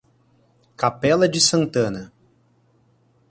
[0.75, 2.11] Capela de Santana